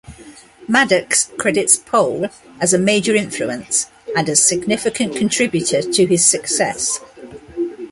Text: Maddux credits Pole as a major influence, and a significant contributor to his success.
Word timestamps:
Maddux 0.67 1.29
credits 1.37 1.77
Pole 1.77 2.25
as 2.59 2.73
a 2.73 2.79
major 2.79 3.13
influence, 3.15 3.85
and 4.17 4.27
a 4.29 4.35
significant 4.35 5.15
contributor 5.15 5.83
to 5.83 6.05
his 6.07 6.25
success. 6.25 6.99